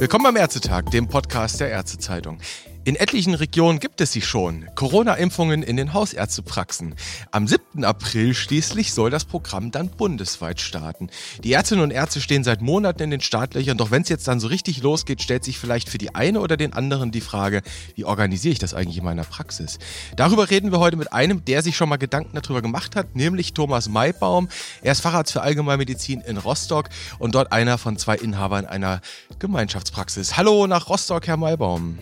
[0.00, 2.38] Willkommen beim Ärztetag, dem Podcast der Ärztezeitung.
[2.82, 4.64] In etlichen Regionen gibt es sie schon.
[4.74, 6.94] Corona-Impfungen in den Hausärztepraxen.
[7.30, 7.84] Am 7.
[7.84, 11.10] April schließlich soll das Programm dann bundesweit starten.
[11.44, 14.40] Die Ärztinnen und Ärzte stehen seit Monaten in den Startlöchern, doch wenn es jetzt dann
[14.40, 17.60] so richtig losgeht, stellt sich vielleicht für die eine oder den anderen die Frage,
[17.96, 19.78] wie organisiere ich das eigentlich in meiner Praxis?
[20.16, 23.52] Darüber reden wir heute mit einem, der sich schon mal Gedanken darüber gemacht hat, nämlich
[23.52, 24.48] Thomas Maibaum.
[24.80, 29.02] Er ist Facharzt für Allgemeinmedizin in Rostock und dort einer von zwei Inhabern einer
[29.38, 30.38] Gemeinschaftspraxis.
[30.38, 31.98] Hallo nach Rostock, Herr Maibaum.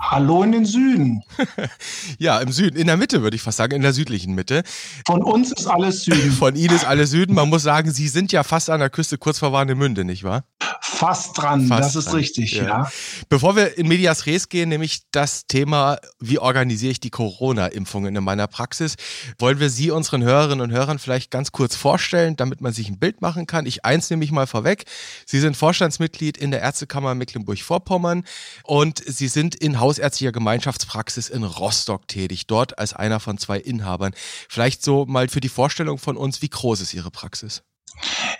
[0.00, 1.22] Hallo in den Süden.
[2.18, 4.62] ja, im Süden, in der Mitte würde ich fast sagen, in der südlichen Mitte.
[5.06, 6.32] Von uns ist alles Süden.
[6.38, 7.34] Von Ihnen ist alles Süden.
[7.34, 10.44] Man muss sagen, Sie sind ja fast an der Küste kurz vor Warnemünde, nicht wahr?
[10.80, 12.16] Fast dran, fast das ist dran.
[12.16, 12.64] richtig, ja.
[12.64, 12.90] ja.
[13.28, 18.24] Bevor wir in Medias Res gehen, nämlich das Thema, wie organisiere ich die Corona-Impfungen in
[18.24, 18.96] meiner Praxis,
[19.38, 22.98] wollen wir Sie unseren Hörerinnen und Hörern vielleicht ganz kurz vorstellen, damit man sich ein
[22.98, 23.66] Bild machen kann.
[23.66, 24.84] Ich eins nehme ich mal vorweg.
[25.26, 28.24] Sie sind Vorstandsmitglied in der Ärztekammer Mecklenburg-Vorpommern
[28.64, 29.80] und Sie sind in
[30.12, 34.12] hausärztlicher Gemeinschaftspraxis in Rostock tätig, dort als einer von zwei Inhabern.
[34.48, 37.62] Vielleicht so mal für die Vorstellung von uns, wie groß ist Ihre Praxis?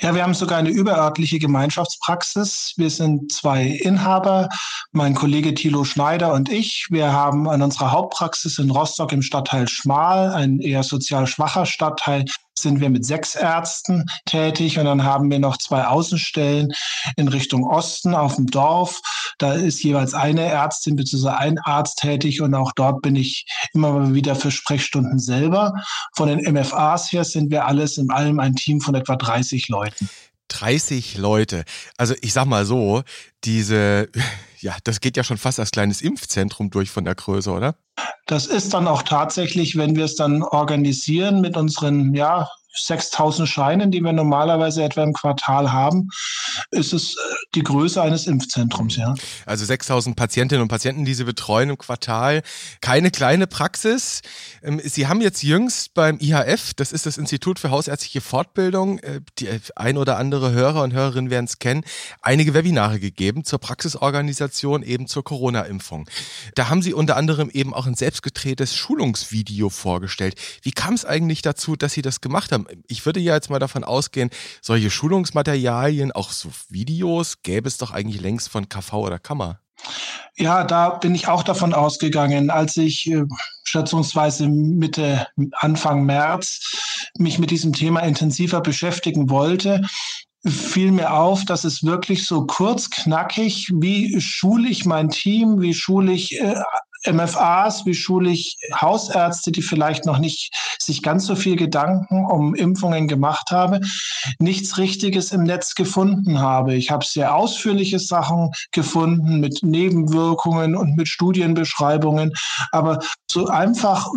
[0.01, 2.73] Ja, wir haben sogar eine überörtliche Gemeinschaftspraxis.
[2.77, 4.49] Wir sind zwei Inhaber,
[4.93, 6.87] mein Kollege Thilo Schneider und ich.
[6.91, 12.25] Wir haben an unserer Hauptpraxis in Rostock im Stadtteil Schmal, ein eher sozial schwacher Stadtteil,
[12.59, 16.73] sind wir mit sechs Ärzten tätig und dann haben wir noch zwei Außenstellen
[17.17, 19.01] in Richtung Osten auf dem Dorf.
[19.39, 21.29] Da ist jeweils eine Ärztin bzw.
[21.29, 25.73] ein Arzt tätig und auch dort bin ich immer wieder für Sprechstunden selber.
[26.15, 30.09] Von den MFAs her sind wir alles in allem ein Team von etwa 30 Leuten.
[30.49, 31.65] 30 Leute.
[31.97, 33.03] Also ich sag mal so,
[33.45, 34.09] diese,
[34.61, 37.77] ja, das geht ja schon fast als kleines Impfzentrum durch von der Größe, oder?
[38.27, 43.91] Das ist dann auch tatsächlich, wenn wir es dann organisieren mit unseren, ja, 6000 Scheinen,
[43.91, 46.09] die wir normalerweise etwa im Quartal haben,
[46.71, 47.19] ist es äh,
[47.55, 49.15] die Größe eines Impfzentrums, ja.
[49.47, 52.43] Also 6000 Patientinnen und Patienten, die Sie betreuen im Quartal.
[52.81, 54.23] Keine kleine Praxis.
[54.63, 59.21] Ähm, Sie haben jetzt jüngst beim IHF, das ist das Institut für Hausärztliche Fortbildung, äh,
[59.39, 61.85] die ein oder andere Hörer und Hörerinnen werden es kennen,
[62.23, 66.09] einige Webinare gegeben zur Praxisorganisation eben zur Corona-Impfung.
[66.55, 70.37] Da haben Sie unter anderem eben auch ein selbstgedrehtes Schulungsvideo vorgestellt.
[70.63, 72.62] Wie kam es eigentlich dazu, dass Sie das gemacht haben?
[72.89, 74.31] Ich würde ja jetzt mal davon ausgehen,
[74.61, 79.61] solche Schulungsmaterialien, auch so Videos, gäbe es doch eigentlich längst von KV oder Kammer.
[80.37, 83.25] Ja, da bin ich auch davon ausgegangen, als ich äh,
[83.65, 89.83] schätzungsweise Mitte, Anfang März mich mit diesem Thema intensiver beschäftigen wollte,
[90.45, 95.75] fiel mir auf, dass es wirklich so kurz, knackig, wie schule ich mein Team, wie
[95.75, 96.63] schule ich äh,
[97.07, 98.33] MFAs, wie schule
[98.75, 103.81] Hausärzte, die vielleicht noch nicht sich ganz so viel Gedanken um Impfungen gemacht habe,
[104.39, 106.75] nichts Richtiges im Netz gefunden habe.
[106.75, 112.33] Ich habe sehr ausführliche Sachen gefunden mit Nebenwirkungen und mit Studienbeschreibungen,
[112.71, 114.09] aber so einfach,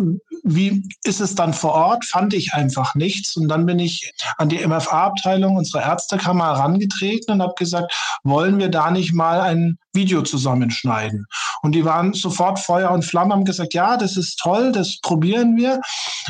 [0.44, 3.36] wie ist es dann vor Ort, fand ich einfach nichts.
[3.36, 7.92] Und dann bin ich an die MFA-Abteilung unserer Ärztekammer herangetreten und habe gesagt,
[8.22, 11.26] wollen wir da nicht mal ein Video zusammenschneiden?
[11.62, 15.56] Und die waren sofort Feuer und Flamme, haben gesagt, ja, das ist toll, das probieren
[15.56, 15.80] wir.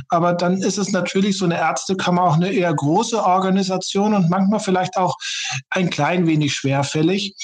[0.08, 4.60] Aber dann ist es natürlich so eine Ärztekammer auch eine eher große Organisation und manchmal
[4.60, 5.16] vielleicht auch
[5.70, 7.34] ein klein wenig schwerfällig.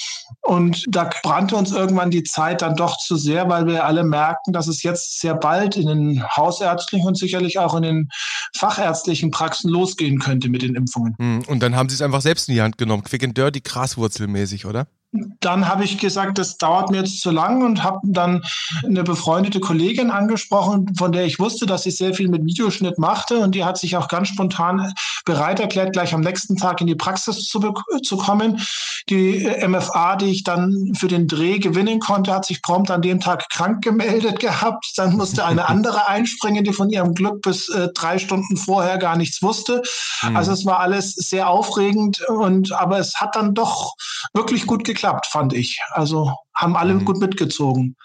[0.41, 4.53] Und da brannte uns irgendwann die Zeit dann doch zu sehr, weil wir alle merken,
[4.53, 8.09] dass es jetzt sehr bald in den hausärztlichen und sicherlich auch in den
[8.56, 11.15] fachärztlichen Praxen losgehen könnte mit den Impfungen.
[11.19, 13.61] Hm, und dann haben Sie es einfach selbst in die Hand genommen, quick and dirty,
[13.61, 14.87] graswurzelmäßig, oder?
[15.12, 18.43] Dann habe ich gesagt, das dauert mir jetzt zu lang und habe dann
[18.83, 23.39] eine befreundete Kollegin angesprochen, von der ich wusste, dass sie sehr viel mit Videoschnitt machte
[23.39, 24.95] und die hat sich auch ganz spontan
[25.27, 28.62] bereit erklärt, gleich am nächsten Tag in die Praxis zu, zu kommen.
[29.11, 33.21] Die MFA, die ich dann für den Dreh gewinnen konnte, hat sich prompt an dem
[33.21, 34.93] Tag krank gemeldet gehabt.
[34.97, 39.17] Dann musste eine andere einspringen, die von ihrem Glück bis äh, drei Stunden vorher gar
[39.17, 39.83] nichts wusste.
[40.23, 40.37] Mhm.
[40.37, 43.94] Also es war alles sehr aufregend und aber es hat dann doch
[44.32, 45.81] wirklich gut geklappt geklappt, fand ich.
[45.90, 47.04] Also haben alle mhm.
[47.04, 47.96] gut mitgezogen.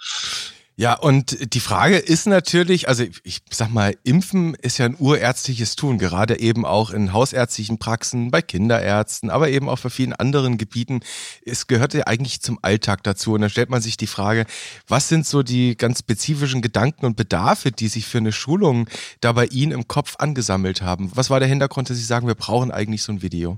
[0.79, 5.75] Ja, und die Frage ist natürlich, also ich sag mal, Impfen ist ja ein urärztliches
[5.75, 10.59] Tun, gerade eben auch in hausärztlichen Praxen, bei Kinderärzten, aber eben auch für vielen anderen
[10.59, 10.99] Gebieten.
[11.44, 13.33] Es gehört ja eigentlich zum Alltag dazu.
[13.33, 14.45] Und dann stellt man sich die Frage,
[14.88, 18.88] was sind so die ganz spezifischen Gedanken und Bedarfe, die sich für eine Schulung
[19.19, 21.09] da bei Ihnen im Kopf angesammelt haben?
[21.15, 23.57] Was war der Hintergrund, dass Sie sagen, wir brauchen eigentlich so ein Video?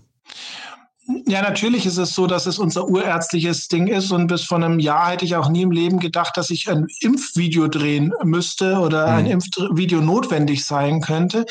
[1.28, 4.78] Ja, natürlich ist es so, dass es unser urärztliches Ding ist und bis vor einem
[4.78, 9.08] Jahr hätte ich auch nie im Leben gedacht, dass ich ein Impfvideo drehen müsste oder
[9.08, 9.18] mhm.
[9.18, 11.46] ein Impfvideo notwendig sein könnte.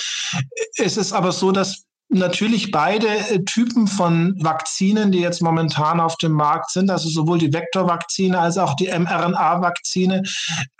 [0.76, 6.16] Es ist aber so, dass natürlich beide äh, Typen von Vakzinen, die jetzt momentan auf
[6.16, 10.22] dem Markt sind, also sowohl die Vektorvakzine als auch die mRNA-Vakzine,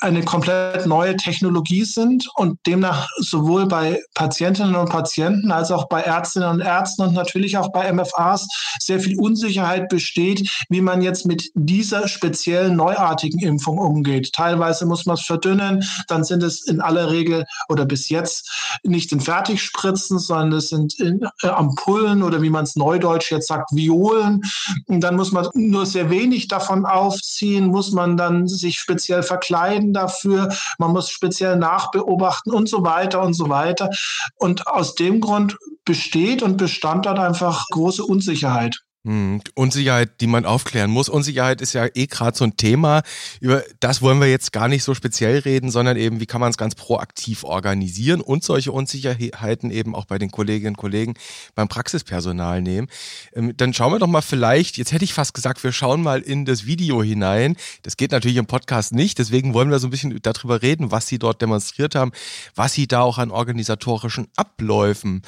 [0.01, 6.01] eine komplett neue Technologie sind und demnach sowohl bei Patientinnen und Patienten als auch bei
[6.01, 8.49] Ärztinnen und Ärzten und natürlich auch bei MFAs
[8.81, 14.33] sehr viel Unsicherheit besteht, wie man jetzt mit dieser speziellen neuartigen Impfung umgeht.
[14.33, 19.13] Teilweise muss man es verdünnen, dann sind es in aller Regel oder bis jetzt nicht
[19.13, 23.71] in Fertigspritzen, sondern es sind in äh, Ampullen oder wie man es neudeutsch jetzt sagt,
[23.73, 24.43] Violen.
[24.87, 29.93] Und dann muss man nur sehr wenig davon aufziehen, muss man dann sich speziell verkleiden
[29.93, 33.91] dafür, man muss speziell nachbeobachten und so weiter und so weiter.
[34.37, 38.83] Und aus dem Grund besteht und bestand dort einfach große Unsicherheit.
[39.09, 41.09] Hm, Unsicherheit, die man aufklären muss.
[41.09, 43.01] Unsicherheit ist ja eh gerade so ein Thema.
[43.41, 46.51] Über das wollen wir jetzt gar nicht so speziell reden, sondern eben, wie kann man
[46.51, 51.15] es ganz proaktiv organisieren und solche Unsicherheiten eben auch bei den Kolleginnen und Kollegen
[51.55, 52.89] beim Praxispersonal nehmen.
[53.33, 56.21] Ähm, dann schauen wir doch mal vielleicht, jetzt hätte ich fast gesagt, wir schauen mal
[56.21, 57.57] in das Video hinein.
[57.85, 61.07] Das geht natürlich im Podcast nicht, deswegen wollen wir so ein bisschen darüber reden, was
[61.07, 62.13] Sie dort demonstriert haben,
[62.55, 65.23] was Sie da auch an organisatorischen Abläufen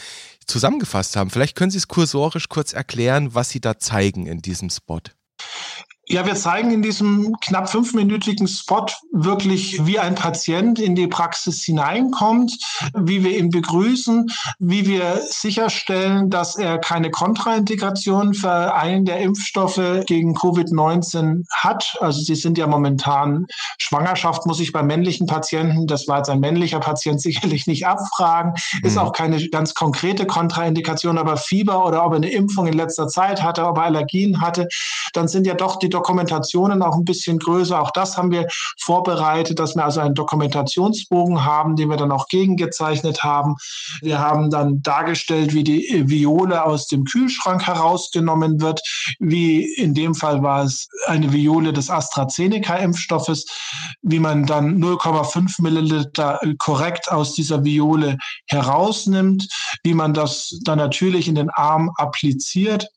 [0.50, 1.30] zusammengefasst haben.
[1.30, 5.00] Vielleicht können Sie es kursorisch kurz erklären, was Sie da zeigen in diesem Spot.
[6.10, 11.62] Ja, wir zeigen in diesem knapp fünfminütigen Spot wirklich, wie ein Patient in die Praxis
[11.62, 12.58] hineinkommt,
[12.98, 14.28] wie wir ihn begrüßen,
[14.58, 21.96] wie wir sicherstellen, dass er keine Kontraindikation für einen der Impfstoffe gegen Covid-19 hat.
[22.00, 23.46] Also sie sind ja momentan
[23.78, 28.54] Schwangerschaft, muss ich bei männlichen Patienten, das war jetzt ein männlicher Patient, sicherlich nicht abfragen,
[28.82, 29.02] ist mhm.
[29.02, 33.44] auch keine ganz konkrete Kontraindikation, aber Fieber oder ob er eine Impfung in letzter Zeit
[33.44, 34.66] hatte, ob er Allergien hatte,
[35.12, 37.78] dann sind ja doch die Dokumentationen auch ein bisschen größer.
[37.78, 38.46] Auch das haben wir
[38.80, 43.56] vorbereitet, dass wir also einen Dokumentationsbogen haben, den wir dann auch gegengezeichnet haben.
[44.00, 48.80] Wir haben dann dargestellt, wie die Viole aus dem Kühlschrank herausgenommen wird.
[49.18, 53.44] Wie in dem Fall war es eine Viole des AstraZeneca-Impfstoffes,
[54.00, 58.16] wie man dann 0,5 Milliliter korrekt aus dieser Viole
[58.46, 59.46] herausnimmt,
[59.82, 62.88] wie man das dann natürlich in den Arm appliziert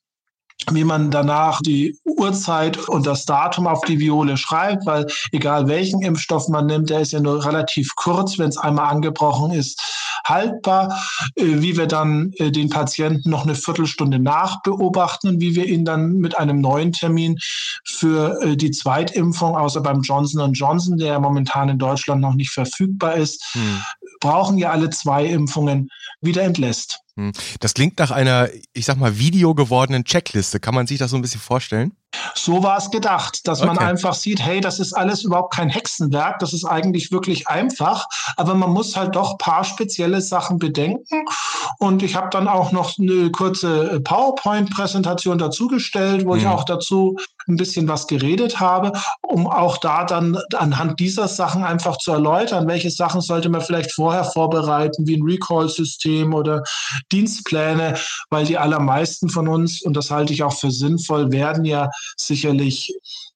[0.72, 6.02] wie man danach die Uhrzeit und das Datum auf die Viole schreibt, weil egal welchen
[6.02, 9.82] Impfstoff man nimmt, der ist ja nur relativ kurz, wenn es einmal angebrochen ist,
[10.26, 10.98] haltbar,
[11.36, 15.86] äh, wie wir dann äh, den Patienten noch eine Viertelstunde nachbeobachten und wie wir ihn
[15.86, 17.38] dann mit einem neuen Termin
[17.86, 22.52] für äh, die Zweitimpfung, außer beim Johnson Johnson, der ja momentan in Deutschland noch nicht
[22.52, 23.82] verfügbar ist, hm.
[24.24, 25.90] Brauchen ja alle zwei Impfungen,
[26.22, 27.02] wieder entlässt.
[27.16, 27.32] Hm.
[27.60, 30.60] Das klingt nach einer, ich sag mal, video gewordenen Checkliste.
[30.60, 31.96] Kann man sich das so ein bisschen vorstellen?
[32.36, 33.68] So war es gedacht, dass okay.
[33.68, 38.06] man einfach sieht, hey, das ist alles überhaupt kein Hexenwerk, das ist eigentlich wirklich einfach,
[38.38, 41.26] aber man muss halt doch paar spezielle Sachen bedenken.
[41.80, 46.40] Und ich habe dann auch noch eine kurze PowerPoint-Präsentation dazugestellt, wo mhm.
[46.40, 47.18] ich auch dazu
[47.48, 48.92] ein bisschen was geredet habe,
[49.22, 53.92] um auch da dann anhand dieser Sachen einfach zu erläutern, welche Sachen sollte man vielleicht
[53.94, 56.64] vorher vorbereiten, wie ein Recall-System oder
[57.12, 57.96] Dienstpläne,
[58.30, 62.94] weil die allermeisten von uns, und das halte ich auch für sinnvoll, werden ja sicherlich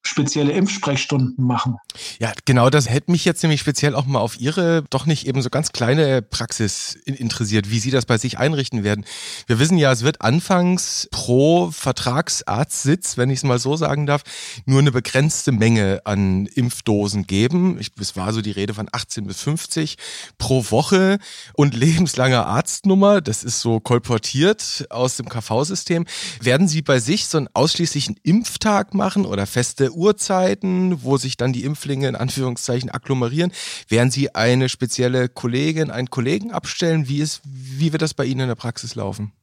[0.08, 1.78] spezielle Impfsprechstunden machen.
[2.20, 5.42] Ja, genau, das hätte mich jetzt nämlich speziell auch mal auf Ihre doch nicht eben
[5.42, 9.06] so ganz kleine Praxis interessiert, wie Sie das bei sich einrichten werden.
[9.48, 14.24] Wir wissen ja, es wird anfangs pro Vertragsarztsitz, wenn ich es mal so sagen darf,
[14.66, 17.78] nur eine begrenzte Menge an Impfdosen geben.
[17.80, 19.98] Ich, es war so die Rede von 18 bis 50
[20.38, 21.20] pro Woche
[21.54, 23.22] und lebenslanger Arztnummer.
[23.22, 26.06] Das ist so kolportiert aus dem KV-System.
[26.42, 31.52] Werden Sie bei sich so einen ausschließlichen Impftag machen oder feste Uhrzeiten, wo sich dann
[31.52, 33.52] die Impflinge in Anführungszeichen agglomerieren?
[33.90, 37.10] Werden Sie eine spezielle Kollegin, einen Kollegen abstellen?
[37.10, 39.34] Wie, ist, wie wird das bei Ihnen in der Praxis laufen?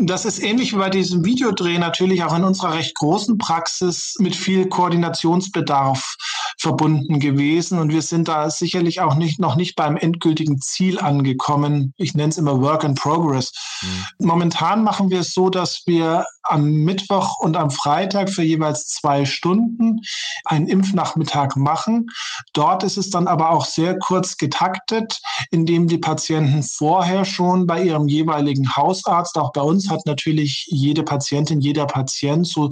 [0.00, 4.34] Das ist ähnlich wie bei diesem Videodreh natürlich auch in unserer recht großen Praxis mit
[4.34, 6.16] viel Koordinationsbedarf
[6.58, 7.78] verbunden gewesen.
[7.78, 11.92] Und wir sind da sicherlich auch nicht, noch nicht beim endgültigen Ziel angekommen.
[11.96, 13.52] Ich nenne es immer Work in Progress.
[13.82, 14.26] Mhm.
[14.26, 19.24] Momentan machen wir es so, dass wir am Mittwoch und am Freitag für jeweils zwei
[19.24, 20.00] Stunden
[20.44, 22.08] einen Impfnachmittag machen.
[22.52, 25.20] Dort ist es dann aber auch sehr kurz getaktet,
[25.50, 31.02] indem die Patienten vorher schon bei ihrem jeweiligen Hausarzt, auch bei uns hat natürlich jede
[31.02, 32.70] Patientin, jeder Patient so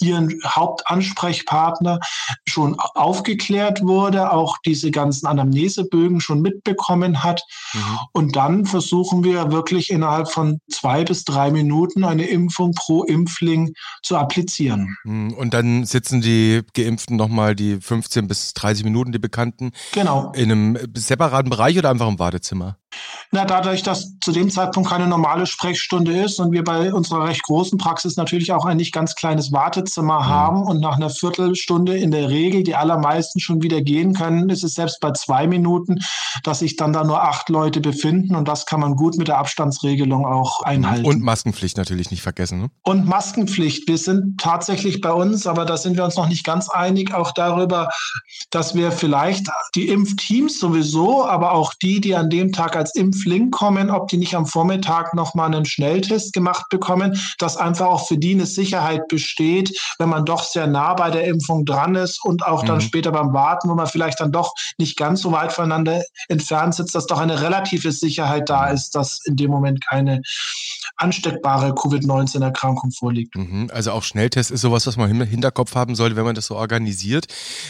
[0.00, 2.00] ihren Hauptansprechpartner
[2.46, 7.42] schon aufgeklärt wurde, auch diese ganzen Anamnesebögen schon mitbekommen hat.
[7.72, 7.98] Mhm.
[8.12, 13.72] Und dann versuchen wir wirklich innerhalb von zwei bis drei Minuten eine Impfung pro Impfling
[14.02, 14.96] zu applizieren.
[15.04, 20.32] Hm, und dann sitzen die Geimpften nochmal die 15 bis 30 Minuten, die Bekannten, genau.
[20.34, 22.78] in einem separaten Bereich oder einfach im Wartezimmer?
[23.34, 27.42] Na, dadurch, dass zu dem Zeitpunkt keine normale Sprechstunde ist und wir bei unserer recht
[27.44, 30.26] großen Praxis natürlich auch ein nicht ganz kleines Wartezimmer mhm.
[30.26, 34.64] haben und nach einer Viertelstunde in der Regel die allermeisten schon wieder gehen können, ist
[34.64, 36.00] es selbst bei zwei Minuten,
[36.42, 39.38] dass sich dann da nur acht Leute befinden und das kann man gut mit der
[39.38, 41.06] Abstandsregelung auch einhalten.
[41.06, 42.60] Und Maskenpflicht natürlich nicht vergessen.
[42.60, 42.70] Ne?
[42.82, 43.88] Und Maskenpflicht.
[43.88, 47.32] Wir sind tatsächlich bei uns, aber da sind wir uns noch nicht ganz einig, auch
[47.32, 47.88] darüber,
[48.50, 53.54] dass wir vielleicht die Impfteams sowieso, aber auch die, die an dem Tag als Impflink
[53.54, 58.18] kommen, ob die nicht am Vormittag nochmal einen Schnelltest gemacht bekommen, dass einfach auch für
[58.18, 62.44] die eine Sicherheit besteht, wenn man doch sehr nah bei der Impfung dran ist und
[62.44, 62.80] auch dann mhm.
[62.80, 66.94] später beim Warten, wo man vielleicht dann doch nicht ganz so weit voneinander entfernt sitzt,
[66.94, 70.22] dass doch eine relative Sicherheit da ist, dass in dem Moment keine
[70.96, 73.36] ansteckbare Covid-19-Erkrankung vorliegt.
[73.36, 73.70] Mhm.
[73.72, 76.56] Also auch Schnelltest ist sowas, was man im Hinterkopf haben sollte, wenn man das so
[76.56, 77.26] organisiert.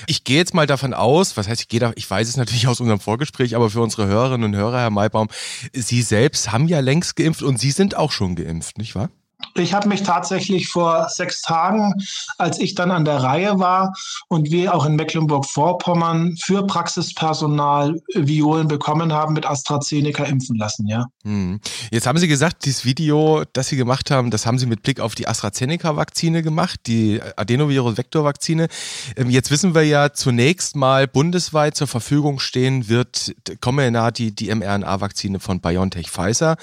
[0.07, 2.67] Ich gehe jetzt mal davon aus, was heißt, ich gehe da, ich weiß es natürlich
[2.69, 5.29] aus unserem Vorgespräch, aber für unsere Hörerinnen und Hörer, Herr Maibaum,
[5.73, 9.11] Sie selbst haben ja längst geimpft und Sie sind auch schon geimpft, nicht wahr?
[9.55, 11.95] Ich habe mich tatsächlich vor sechs Tagen,
[12.39, 13.93] als ich dann an der Reihe war
[14.29, 21.07] und wir auch in Mecklenburg-Vorpommern für Praxispersonal Violen bekommen haben, mit AstraZeneca impfen lassen, ja.
[21.25, 21.61] Hm.
[21.91, 25.01] Jetzt haben Sie gesagt, dieses Video, das Sie gemacht haben, das haben Sie mit Blick
[25.01, 28.69] auf die AstraZeneca-Vakzine gemacht, die Adenovirus-Vektor-Vakzine.
[29.17, 35.41] Ähm, jetzt wissen wir ja zunächst mal bundesweit zur Verfügung stehen wird Comirnaty, die mRNA-Vakzine
[35.41, 36.57] von BioNTech Pfizer.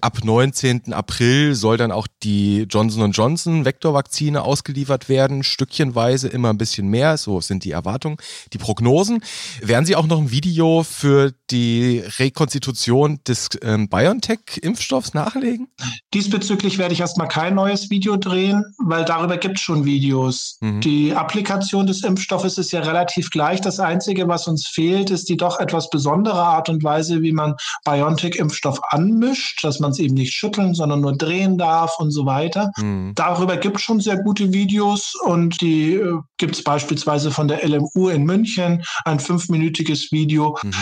[0.00, 0.92] Ab 19.
[0.92, 2.33] April soll dann auch die
[2.68, 8.16] Johnson Johnson Vektorvakzine ausgeliefert werden, stückchenweise immer ein bisschen mehr, so sind die Erwartungen,
[8.52, 9.22] die Prognosen.
[9.60, 15.68] Werden Sie auch noch ein Video für die Rekonstitution des ähm, BioNTech-Impfstoffs nachlegen?
[16.12, 20.58] Diesbezüglich werde ich erstmal kein neues Video drehen, weil darüber gibt es schon Videos.
[20.60, 20.80] Mhm.
[20.80, 23.60] Die Applikation des Impfstoffes ist ja relativ gleich.
[23.60, 27.54] Das Einzige, was uns fehlt, ist die doch etwas besondere Art und Weise, wie man
[27.84, 32.70] BioNTech-Impfstoff anmischt, dass man es eben nicht schütteln, sondern nur drehen darf und so weiter.
[32.76, 33.12] Mhm.
[33.14, 37.66] Darüber gibt es schon sehr gute Videos und die äh, gibt es beispielsweise von der
[37.66, 40.58] LMU in München, ein fünfminütiges Video.
[40.62, 40.72] Mhm.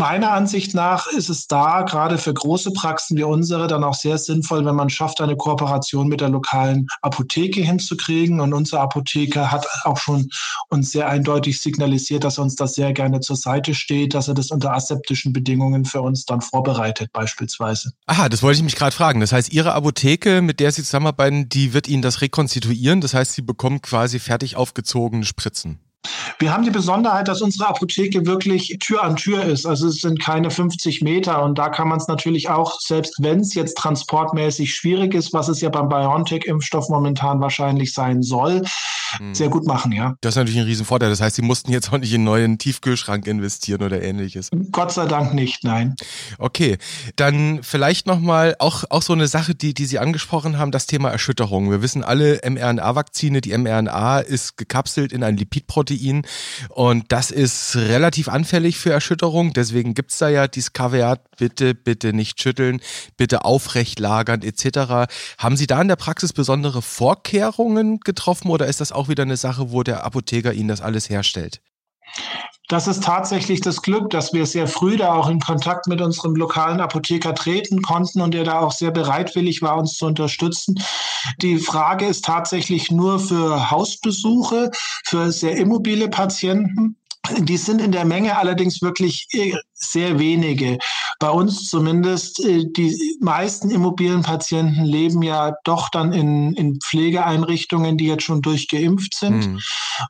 [0.00, 4.16] Meiner Ansicht nach ist es da gerade für große Praxen wie unsere dann auch sehr
[4.16, 8.40] sinnvoll, wenn man schafft, eine Kooperation mit der lokalen Apotheke hinzukriegen.
[8.40, 10.30] Und unser Apotheker hat auch schon
[10.70, 14.32] uns sehr eindeutig signalisiert, dass er uns das sehr gerne zur Seite steht, dass er
[14.32, 17.92] das unter aseptischen Bedingungen für uns dann vorbereitet beispielsweise.
[18.06, 19.20] Aha, das wollte ich mich gerade fragen.
[19.20, 23.02] Das heißt, Ihre Apotheke, mit der Sie zusammenarbeiten, die wird Ihnen das rekonstituieren.
[23.02, 25.78] Das heißt, Sie bekommen quasi fertig aufgezogene Spritzen.
[26.38, 29.66] Wir haben die Besonderheit, dass unsere Apotheke wirklich Tür an Tür ist.
[29.66, 33.40] Also es sind keine 50 Meter und da kann man es natürlich auch, selbst wenn
[33.40, 38.62] es jetzt transportmäßig schwierig ist, was es ja beim BioNTech-Impfstoff momentan wahrscheinlich sein soll,
[39.18, 39.34] hm.
[39.34, 40.14] sehr gut machen, ja.
[40.22, 41.10] Das ist natürlich ein Riesenvorteil.
[41.10, 44.48] Das heißt, Sie mussten jetzt auch nicht in einen neuen Tiefkühlschrank investieren oder ähnliches.
[44.72, 45.94] Gott sei Dank nicht, nein.
[46.38, 46.78] Okay,
[47.16, 51.10] dann vielleicht nochmal auch, auch so eine Sache, die, die Sie angesprochen haben, das Thema
[51.10, 51.70] Erschütterung.
[51.70, 56.22] Wir wissen alle, mRNA-Vakzine, die mRNA ist gekapselt in ein Lipidprotein Protein.
[56.68, 59.52] Und das ist relativ anfällig für Erschütterung.
[59.52, 62.80] Deswegen gibt es da ja dieses Kaviat, bitte, bitte nicht schütteln,
[63.16, 65.10] bitte aufrecht lagern etc.
[65.38, 69.36] Haben Sie da in der Praxis besondere Vorkehrungen getroffen oder ist das auch wieder eine
[69.36, 71.60] Sache, wo der Apotheker Ihnen das alles herstellt?
[72.70, 76.36] Das ist tatsächlich das Glück, dass wir sehr früh da auch in Kontakt mit unserem
[76.36, 80.80] lokalen Apotheker treten konnten und der da auch sehr bereitwillig war, uns zu unterstützen.
[81.42, 84.70] Die Frage ist tatsächlich nur für Hausbesuche,
[85.04, 86.96] für sehr immobile Patienten.
[87.38, 90.78] Die sind in der Menge allerdings wirklich äh, sehr wenige.
[91.18, 98.06] Bei uns zumindest, äh, die meisten Immobilienpatienten leben ja doch dann in, in Pflegeeinrichtungen, die
[98.06, 99.46] jetzt schon durchgeimpft sind.
[99.46, 99.60] Mhm.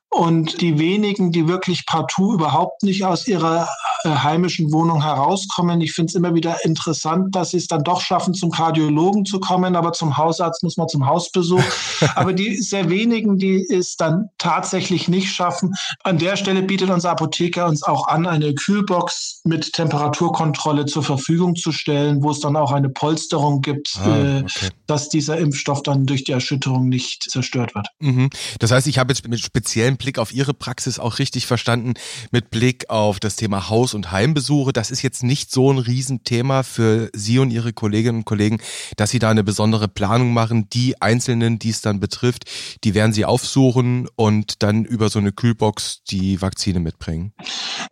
[0.08, 3.68] Und die wenigen, die wirklich partout überhaupt nicht aus ihrer
[4.04, 8.34] heimischen Wohnung herauskommen, ich finde es immer wieder interessant, dass sie es dann doch schaffen,
[8.34, 11.62] zum Kardiologen zu kommen, aber zum Hausarzt muss man zum Hausbesuch.
[12.14, 17.10] aber die sehr wenigen, die es dann tatsächlich nicht schaffen, an der Stelle bietet unser
[17.10, 22.56] Apotheker uns auch an, eine Kühlbox mit Temperaturkontrolle zur Verfügung zu stellen, wo es dann
[22.56, 24.66] auch eine Polsterung gibt, ah, äh, okay.
[24.66, 27.88] äh, dass dieser Impfstoff dann durch die Erschütterung nicht zerstört wird.
[27.98, 28.30] Mhm.
[28.58, 31.94] Das heißt, ich habe jetzt mit speziellem Blick auf Ihre Praxis auch richtig verstanden,
[32.30, 34.72] mit Blick auf das Thema Haus- und Heimbesuche.
[34.72, 38.58] Das ist jetzt nicht so ein Riesenthema für Sie und Ihre Kolleginnen und Kollegen,
[38.96, 40.68] dass Sie da eine besondere Planung machen.
[40.70, 42.44] Die Einzelnen, die es dann betrifft,
[42.84, 47.32] die werden Sie aufsuchen und dann über so eine Kühlbox die Vakzine mitbringen bringen?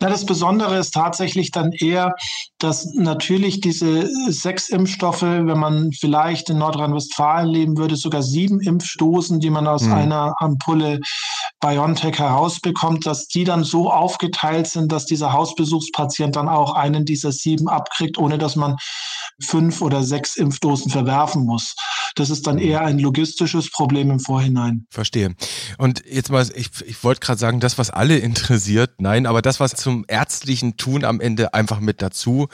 [0.01, 2.15] Na, das Besondere ist tatsächlich dann eher,
[2.59, 9.41] dass natürlich diese sechs Impfstoffe, wenn man vielleicht in Nordrhein-Westfalen leben würde, sogar sieben Impfdosen,
[9.41, 9.93] die man aus mhm.
[9.95, 11.01] einer Ampulle
[11.61, 15.33] BioNTech herausbekommt, dass die dann so aufgeteilt sind, dass dieser
[15.89, 18.77] Hausbesuchspatient dann auch einen dieser sieben abkriegt, ohne dass man
[19.41, 21.75] fünf oder sechs Impfdosen verwerfen muss.
[22.15, 22.63] Das ist dann mhm.
[22.63, 24.87] eher ein logistisches Problem im Vorhinein.
[24.91, 25.35] Verstehe.
[25.77, 29.61] Und jetzt mal, ich, ich wollte gerade sagen, das, was alle interessiert, nein, aber das,
[29.61, 32.49] was zum ärztlichen Tun am Ende einfach mit dazu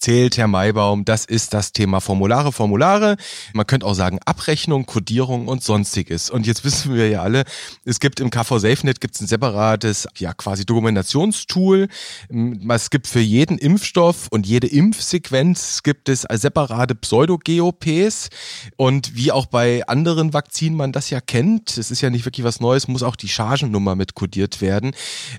[0.00, 3.16] zählt, Herr Maybaum, das ist das Thema Formulare, Formulare.
[3.52, 6.30] Man könnte auch sagen Abrechnung, Codierung und sonstiges.
[6.30, 7.44] Und jetzt wissen wir ja alle,
[7.84, 11.88] es gibt im KV SafeNet gibt es ein separates, ja quasi Dokumentationstool.
[12.68, 18.30] Es gibt für jeden Impfstoff und jede Impfsequenz gibt es separate Pseudo-GOPs.
[18.76, 22.44] Und wie auch bei anderen Vakzinen man das ja kennt, es ist ja nicht wirklich
[22.44, 24.92] was Neues, muss auch die Chargennummer mit kodiert werden.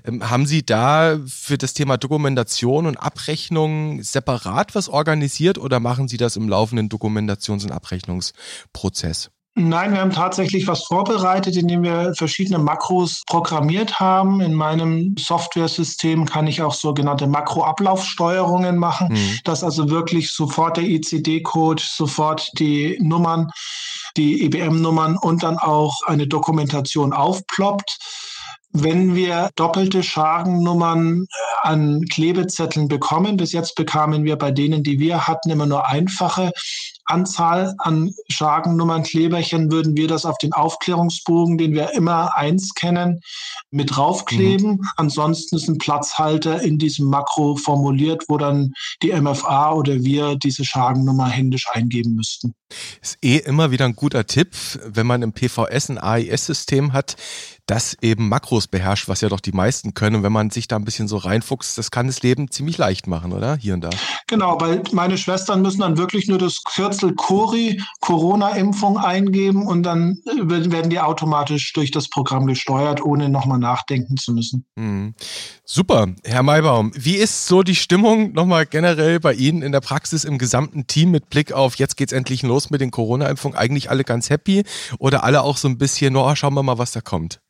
[0.04, 6.08] Ähm, haben Sie da für das Thema Dokumentation und Abrechnung separat was organisiert oder machen
[6.08, 9.30] Sie das im laufenden Dokumentations- und Abrechnungsprozess?
[9.54, 14.40] Nein, wir haben tatsächlich was vorbereitet, indem wir verschiedene Makros programmiert haben.
[14.40, 19.38] In meinem Software-System kann ich auch sogenannte Makroablaufsteuerungen machen, mhm.
[19.44, 23.50] dass also wirklich sofort der ICD-Code, sofort die Nummern,
[24.16, 27.98] die EBM-Nummern und dann auch eine Dokumentation aufploppt.
[28.72, 34.98] Wenn wir doppelte Scharennummern äh, an Klebezetteln bekommen, bis jetzt bekamen wir bei denen, die
[34.98, 36.52] wir hatten, immer nur einfache
[37.04, 43.20] Anzahl an Schagennummern, Kleberchen, würden wir das auf den Aufklärungsbogen, den wir immer eins kennen,
[43.70, 44.72] mit draufkleben.
[44.72, 44.88] Mhm.
[44.96, 50.64] Ansonsten ist ein Platzhalter in diesem Makro formuliert, wo dann die MFA oder wir diese
[50.64, 52.54] Schagennummer händisch eingeben müssten.
[53.02, 57.16] Ist eh immer wieder ein guter Tipp, wenn man im PVS ein AIS-System hat,
[57.72, 60.16] das eben Makros beherrscht, was ja doch die meisten können.
[60.16, 63.06] Und wenn man sich da ein bisschen so reinfuchst, das kann das Leben ziemlich leicht
[63.06, 63.56] machen, oder?
[63.56, 63.88] Hier und da.
[64.26, 70.18] Genau, weil meine Schwestern müssen dann wirklich nur das Kürzel CORI, Corona-Impfung eingeben und dann
[70.26, 74.66] werden die automatisch durch das Programm gesteuert, ohne nochmal nachdenken zu müssen.
[74.76, 75.14] Mhm.
[75.64, 76.92] Super, Herr Maybaum.
[76.94, 81.10] Wie ist so die Stimmung nochmal generell bei Ihnen in der Praxis im gesamten Team
[81.10, 83.56] mit Blick auf, jetzt geht's endlich los mit den Corona-Impfungen?
[83.56, 84.64] Eigentlich alle ganz happy
[84.98, 87.40] oder alle auch so ein bisschen, oh, schauen wir mal, was da kommt?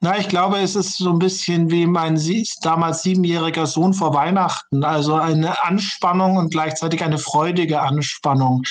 [0.00, 2.20] Na, ich glaube, es ist so ein bisschen wie mein
[2.62, 4.84] damals siebenjähriger Sohn vor Weihnachten.
[4.84, 8.62] Also eine Anspannung und gleichzeitig eine freudige Anspannung.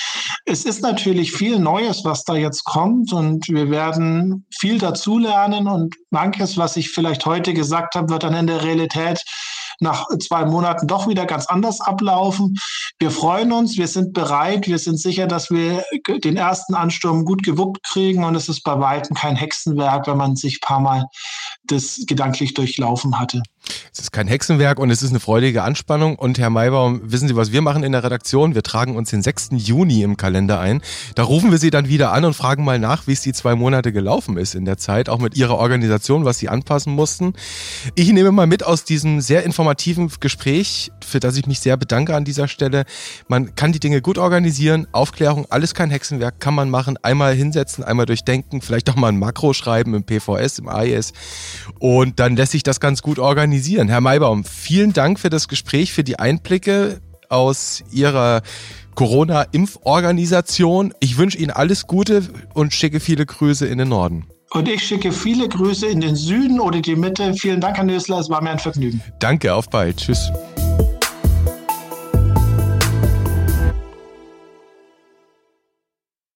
[0.44, 5.94] Es ist natürlich viel Neues, was da jetzt kommt und wir werden viel dazulernen und
[6.10, 9.22] manches, was ich vielleicht heute gesagt habe, wird dann in der Realität
[9.80, 12.56] nach zwei Monaten doch wieder ganz anders ablaufen.
[12.98, 17.42] Wir freuen uns, wir sind bereit, wir sind sicher, dass wir den ersten Ansturm gut
[17.42, 21.06] gewuppt kriegen und es ist bei weitem kein Hexenwerk, wenn man sich ein paar Mal
[21.66, 23.42] das gedanklich durchlaufen hatte.
[23.92, 26.16] Es ist kein Hexenwerk und es ist eine freudige Anspannung.
[26.16, 28.54] Und Herr Maybaum, wissen Sie, was wir machen in der Redaktion?
[28.54, 29.50] Wir tragen uns den 6.
[29.52, 30.82] Juni im Kalender ein.
[31.14, 33.54] Da rufen wir Sie dann wieder an und fragen mal nach, wie es die zwei
[33.54, 37.32] Monate gelaufen ist in der Zeit, auch mit Ihrer Organisation, was Sie anpassen mussten.
[37.94, 42.14] Ich nehme mal mit aus diesem sehr informativen Gespräch, für das ich mich sehr bedanke
[42.14, 42.84] an dieser Stelle.
[43.28, 44.86] Man kann die Dinge gut organisieren.
[44.92, 46.98] Aufklärung, alles kein Hexenwerk, kann man machen.
[47.02, 51.12] Einmal hinsetzen, einmal durchdenken, vielleicht auch mal ein Makro schreiben im PVS, im AIS.
[51.78, 53.88] Und dann lässt sich das ganz gut organisieren organisieren.
[53.88, 58.42] Herr Maybaum, vielen Dank für das Gespräch, für die Einblicke aus Ihrer
[58.94, 60.94] Corona-Impforganisation.
[61.00, 62.22] Ich wünsche Ihnen alles Gute
[62.54, 64.24] und schicke viele Grüße in den Norden.
[64.50, 67.34] Und ich schicke viele Grüße in den Süden oder die Mitte.
[67.34, 68.20] Vielen Dank, Herr Nösler.
[68.20, 69.02] Es war mir ein Vergnügen.
[69.18, 69.98] Danke, auf bald.
[69.98, 70.30] Tschüss.